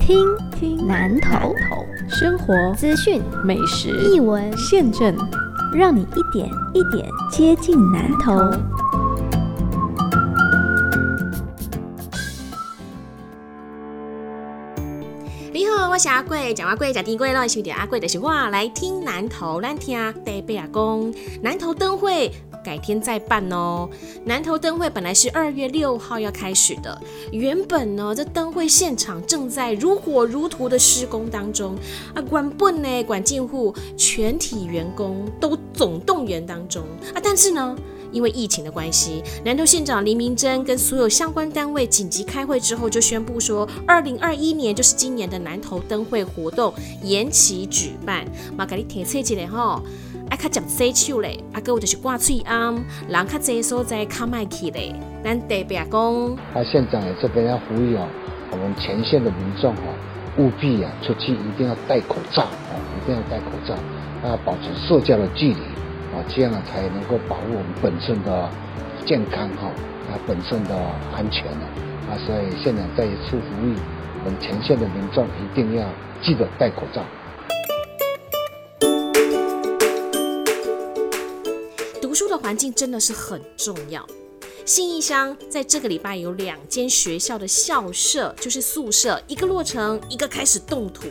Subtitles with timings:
[0.00, 1.54] 听听南头
[2.08, 5.14] 生活资讯美食译文，现政，
[5.72, 8.32] 让你一点一点接近南头。
[15.52, 22.32] 你好，我是阿贵，讲阿贵讲丁贵咯，兄弟阿贵的是我来听南头，咱听台北阿公南头灯会。
[22.62, 23.88] 改天再办哦。
[24.24, 27.00] 南投灯会本来是二月六号要开始的，
[27.32, 31.76] 原本呢，这灯会现场正在如火如荼的施工当中
[32.14, 36.82] 啊，管本呢，管进户全体员工都总动员当中
[37.14, 37.76] 啊，但是呢，
[38.12, 48.26] 因为疫情的关系，南投县长林明珍跟所有相关单位紧急开会之后，就宣布说，二零二一年就是今年的南投灯会活动延期举办。
[48.56, 49.82] 马格里提测起来吼。
[50.42, 52.74] 爱较接洗手嘞，啊，哥我就是挂喙安，
[53.06, 54.94] 人较济所在较卖去嘞。
[55.22, 58.08] 咱特别讲，啊，县长这边要呼吁哦，
[58.50, 59.92] 我们前线的民众哦，
[60.38, 63.74] 务必啊出去一定要戴口罩啊，一定要戴口罩，
[64.26, 65.60] 啊，保持社交的距离
[66.16, 68.48] 啊，这样呢才能够保护我们本身的
[69.04, 69.68] 健康哈，
[70.08, 70.74] 啊，本身的
[71.14, 71.66] 安全呢，
[72.08, 73.74] 啊，所以县长再一次呼吁
[74.24, 75.84] 我们前线的民众一定要
[76.22, 77.02] 记得戴口罩。
[82.20, 84.06] 住的环境真的是很重要。
[84.70, 91.08] 信义乡在这个礼拜有两间学校的校舍，就是宿舍，一个落成，一个开始动土。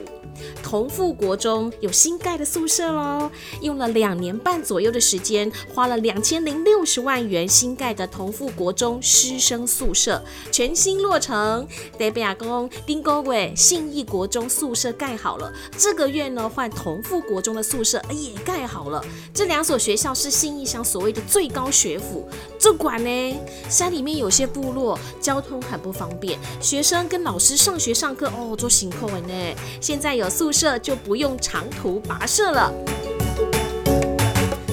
[0.64, 3.30] 同富国中有新盖的宿舍喽，
[3.62, 11.68] 用了两年半左右的时间，花了两千零六十万元新盖的同富国中师生宿舍全新落成。
[11.98, 19.04] 德比亚公丁沟伟信义国中宿舍盖好了，这个月呢换同富国中的宿舍也盖好了。
[19.34, 22.30] 这两所学校是信义乡所谓的最高学府。
[22.58, 23.36] 这管呢，
[23.70, 29.56] 山里面有些部落交通很不方便，学生跟老师上学上课哦做辛苦呢。
[29.80, 30.28] 现在有。
[30.40, 32.72] 宿舍就不用长途跋涉了。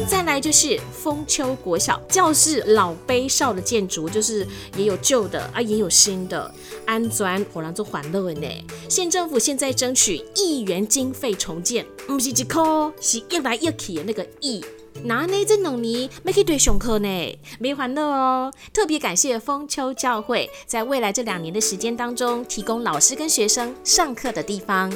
[0.07, 6.55] 再来就是丰丘国小教室，老碑少的建筑，就是也有旧的啊，也有新的。
[6.85, 8.47] 安砖果然做欢乐呢。
[8.89, 14.65] 县政府现在争取亿元经费重建，不是一颗，是一来一去的那个亿。
[15.05, 18.53] 那呢这两年没去对上课呢，没欢乐哦。
[18.73, 24.93] 特别感谢丰丘教会，在未来这两年的时间当中，提供老师跟学生上课的地方。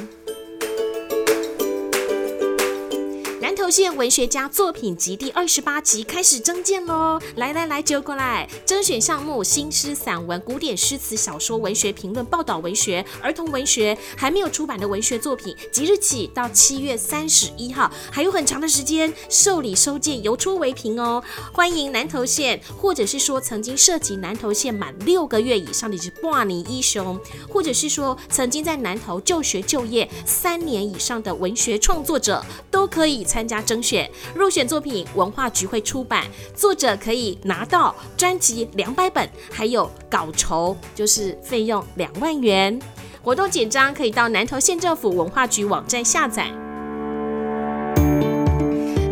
[3.70, 7.20] 县文学家作品集第二十八集开始征件喽！
[7.36, 8.48] 来来来，揪过来！
[8.66, 21.22] 征选项目：新诗、散文、古典诗词、小说、文学评论、报道文学、儿童文学，还没有出版的文学作品，即日起到七月三十一号，还有很长的时间，受理收件，邮出为凭哦！
[21.52, 32.44] 欢迎南投县，或者是说曾经涉及南投县满六个月以上的是挂尼一雄，或者是说曾经在南投就学就业三年以上的文学创作者，
[32.80, 33.60] 都可以参加。
[33.60, 36.24] 征选入选作品，文化局会出版，
[36.54, 42.80] 作者可以拿到专辑两百本，还有稿酬，就是费用两万元。
[43.22, 46.50] 活动简章可以到南投县政府文化局网站下载。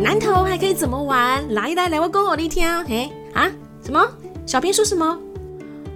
[0.01, 1.53] 南投还可以怎么玩？
[1.53, 2.67] 来来来，我跟我你听。
[2.67, 3.51] 哎啊，
[3.85, 4.03] 什么？
[4.47, 5.15] 小编说什么？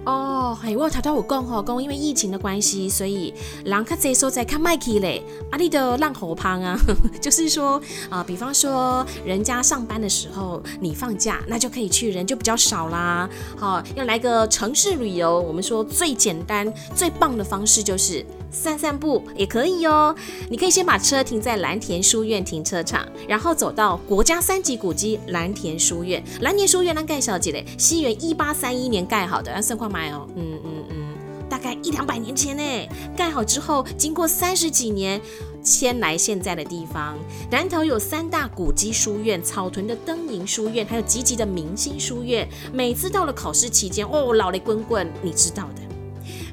[0.04, 3.32] 哦，嘿，我头头有讲吼，讲因为疫情的关系，所以
[3.64, 6.78] 人较济所在较卖去嘞，啊，你都浪好胖啊，
[7.22, 13.28] 就是说啊，比方说人家上班的时候，你放假，那就可以去，人就比较少啦。
[13.56, 18.24] 好，要来个城市旅游，我们说最简单、最棒的方式就是。
[18.54, 20.14] 散散步也可以哦，
[20.48, 26.22] 你可以先把车停在蓝田书院停车场，然后走到国家三级古迹蓝田书院。
[26.40, 30.26] 蓝田书院那盖小姐嘞，西元一八三一年盖好的，要盛况买哦。
[30.36, 31.14] 嗯嗯嗯，
[31.48, 35.20] 大概一两百年前呢，盖好之后，经过三十几年
[35.62, 37.18] 迁来现在的地方。
[37.50, 42.48] 南头有三大古迹书院：草屯的灯影书院，还有集集的明星书院。
[42.72, 45.83] 每次到了考试期间，哦，老雷滚滚，你知道的。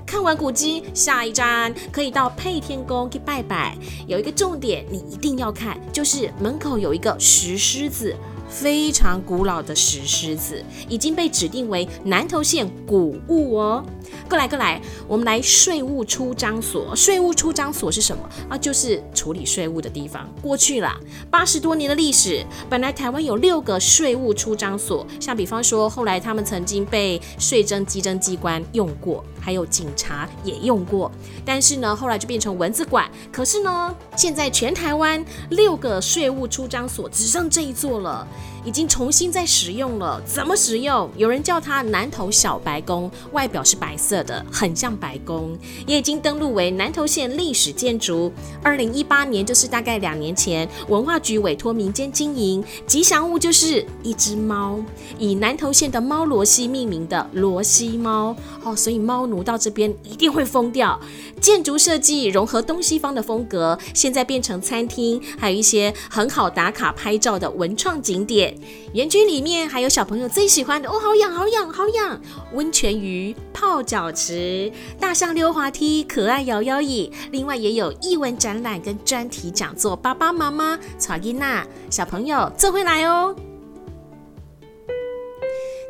[0.06, 3.78] 看完古迹，下一站可以到配天宫去拜拜。
[4.08, 8.16] 有一个重点，你一定要看，就是门口有一个石狮子，
[8.52, 13.84] 非常古老的石狮子，已经被指定为南投县古物哦。
[14.28, 16.94] 过来过来，我们来税务出张所。
[16.96, 18.58] 税务出张所是什么啊？
[18.58, 20.30] 就是处理税务的地方。
[20.42, 21.00] 过去啦，
[21.30, 31.10] 八十多年的历史，本来台湾有六个税务出张所，像比方说，后来他们曾经被税征稽征机关用过，还有警察也用过。
[31.46, 33.10] 但是呢，后来就变成文字馆。
[33.32, 38.28] 可是呢，现在全台湾六个税务出张所只剩这一座了。
[38.64, 40.22] 已经重新在使用了。
[40.26, 41.10] 怎么使用？
[41.18, 45.58] 有人叫它南投小白宫，外表是白色的，很像白宫，
[45.88, 48.32] 也已经登录为南投县历史建筑。
[48.62, 54.80] 二零一八年，就是大概两年前，文化局委托民间经营，吉祥物就是一只猫，
[55.18, 58.36] 以南投县的猫罗西命名的罗西猫。
[58.64, 61.00] 哦，所以猫奴到这边一定会疯掉。
[61.42, 68.56] 建筑设计融合东西方的风格，现在变成餐厅，还有一些很好打卡拍照的文创景点。
[68.94, 72.22] 园区里面还有小朋友最喜欢的哦，好痒好痒好痒！
[72.54, 79.96] 温泉鱼、泡脚池、大象溜滑梯、可爱摇摇椅，另外也有艺文展览跟专题讲座。
[79.96, 83.36] 爸爸妈妈、草伊娜小朋友这回来哦。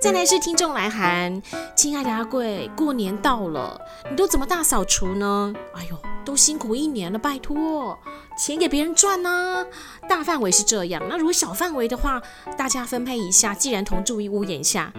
[0.01, 1.39] 再来是听众来函，
[1.75, 5.53] 亲爱的阿贵，过年到了，你都怎么大扫除呢？
[5.75, 7.99] 哎呦，都辛苦一年了，拜托，
[8.35, 9.63] 钱给别人赚呢。
[10.09, 12.19] 大范围是这样，那如果小范围的话，
[12.57, 14.91] 大家分配一下，既然同住一屋檐下。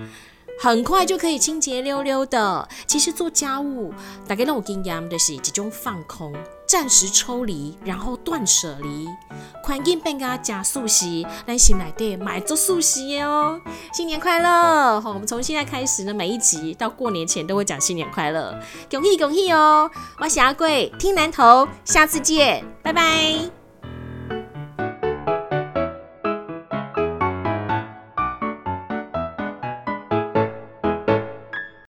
[0.61, 2.69] 很快就可以清洁溜溜的。
[2.87, 3.93] 其实做家务，
[4.29, 6.33] 大概让我经验的是这种放空、
[6.73, 9.07] 暂时抽离，然后断舍离。
[9.63, 13.61] 环境变加加速洗，咱心内底买做速洗哦。
[13.93, 14.99] 新年快乐！
[14.99, 18.59] 好，我们从现在开始呢，每一集到过年前都会讲新年快乐，
[18.91, 19.91] 恭喜恭喜哦！
[20.19, 23.62] 我是阿贵，听南头，下次见，拜拜。